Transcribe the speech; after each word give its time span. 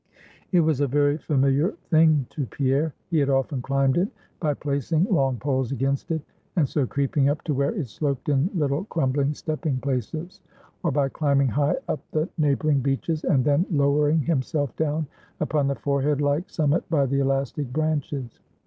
It 0.51 0.61
was 0.61 0.79
a 0.81 0.87
very 0.87 1.19
familiar 1.19 1.73
thing 1.91 2.25
to 2.31 2.47
Pierre; 2.47 2.95
he 3.11 3.19
had 3.19 3.29
often 3.29 3.61
climbed 3.61 3.97
it, 3.99 4.09
by 4.39 4.55
placing 4.55 5.03
long 5.03 5.37
poles 5.37 5.71
against 5.71 6.09
it, 6.09 6.23
and 6.55 6.67
so 6.67 6.87
creeping 6.87 7.29
up 7.29 7.43
to 7.43 7.53
where 7.53 7.71
it 7.75 7.87
sloped 7.87 8.27
in 8.27 8.49
little 8.55 8.85
crumbling 8.85 9.35
stepping 9.35 9.77
places; 9.77 10.41
or 10.81 10.89
by 10.91 11.07
climbing 11.07 11.49
high 11.49 11.75
up 11.87 11.99
the 12.09 12.27
neighboring 12.39 12.79
beeches, 12.79 13.23
and 13.25 13.45
then 13.45 13.63
lowering 13.69 14.21
himself 14.21 14.75
down 14.75 15.05
upon 15.39 15.67
the 15.67 15.75
forehead 15.75 16.19
like 16.19 16.49
summit 16.49 16.83
by 16.89 17.05
the 17.05 17.19
elastic 17.19 17.71
branches. 17.71 18.39